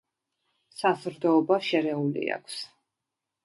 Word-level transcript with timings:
საზრდოობა 0.77 1.61
შერეული 1.69 2.27
აქვს. 2.41 2.61